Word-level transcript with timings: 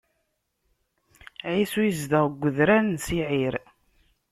Ɛisu 1.51 1.81
yezdeɣ 1.83 2.23
deg 2.29 2.43
udrar 2.47 2.81
n 2.85 2.93
Siɛir. 3.05 3.55